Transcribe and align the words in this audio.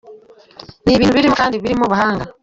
Ni 0.83 0.89
ibintu 0.93 1.11
bimurimo 1.11 1.35
kandi 1.41 1.61
birimo 1.61 1.83
ubuhanga. 1.85 2.23